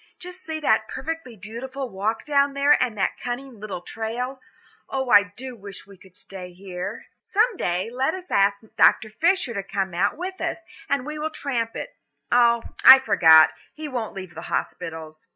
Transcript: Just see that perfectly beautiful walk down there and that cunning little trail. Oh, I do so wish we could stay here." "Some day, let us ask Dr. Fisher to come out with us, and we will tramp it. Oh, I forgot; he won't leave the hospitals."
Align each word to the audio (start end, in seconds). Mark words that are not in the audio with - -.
Just 0.17 0.41
see 0.43 0.59
that 0.61 0.87
perfectly 0.87 1.35
beautiful 1.37 1.87
walk 1.87 2.25
down 2.25 2.53
there 2.55 2.75
and 2.81 2.97
that 2.97 3.19
cunning 3.23 3.59
little 3.59 3.81
trail. 3.81 4.41
Oh, 4.89 5.11
I 5.11 5.21
do 5.37 5.49
so 5.51 5.55
wish 5.57 5.85
we 5.85 5.95
could 5.95 6.15
stay 6.17 6.53
here." 6.53 7.05
"Some 7.21 7.55
day, 7.55 7.91
let 7.91 8.15
us 8.15 8.31
ask 8.31 8.63
Dr. 8.75 9.11
Fisher 9.11 9.53
to 9.53 9.61
come 9.61 9.93
out 9.93 10.17
with 10.17 10.41
us, 10.41 10.63
and 10.89 11.05
we 11.05 11.19
will 11.19 11.29
tramp 11.29 11.75
it. 11.75 11.95
Oh, 12.31 12.63
I 12.83 12.97
forgot; 12.97 13.51
he 13.75 13.87
won't 13.87 14.15
leave 14.15 14.33
the 14.33 14.41
hospitals." 14.49 15.27